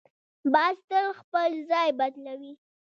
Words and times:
باز 0.53 0.77
تل 0.89 1.07
خپل 1.19 1.49
ځای 1.69 1.89
بدلوي 1.99 2.53